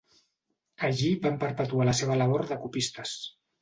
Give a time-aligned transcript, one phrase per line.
[0.87, 3.19] Allí van perpetuar la seva labor de copistes.